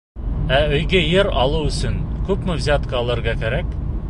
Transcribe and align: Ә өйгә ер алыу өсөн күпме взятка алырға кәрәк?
Ә 0.59 0.61
өйгә 0.77 1.01
ер 1.01 1.29
алыу 1.43 1.69
өсөн 1.73 2.01
күпме 2.31 2.57
взятка 2.63 3.01
алырға 3.05 3.41
кәрәк? 3.47 3.75